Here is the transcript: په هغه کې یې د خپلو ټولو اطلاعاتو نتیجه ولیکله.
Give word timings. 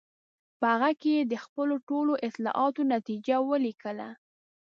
په 0.59 0.65
هغه 0.73 0.89
کې 1.01 1.11
یې 1.17 1.23
د 1.31 1.33
خپلو 1.43 1.75
ټولو 1.89 2.13
اطلاعاتو 2.27 2.81
نتیجه 2.95 3.35
ولیکله. 3.51 4.09